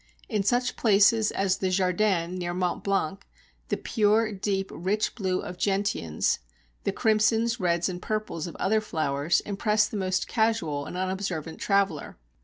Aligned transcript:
In 0.27 0.41
such 0.41 0.77
places 0.77 1.29
as 1.29 1.59
the 1.59 1.69
"Jardin" 1.69 2.33
near 2.35 2.55
Mont 2.55 2.83
Blanc, 2.83 3.23
the 3.67 3.77
pure, 3.77 4.31
deep, 4.31 4.71
rich 4.73 5.13
blue 5.13 5.41
of 5.41 5.59
gentians, 5.59 6.39
the 6.85 6.91
crimsons, 6.91 7.59
reds, 7.59 7.87
and 7.87 8.01
purples 8.01 8.47
of 8.47 8.55
other 8.55 8.81
flowers, 8.81 9.41
impress 9.41 9.87
the 9.87 9.97
most 9.97 10.27
casual 10.27 10.87
and 10.87 10.97
unobservant 10.97 11.59
traveller. 11.59 12.17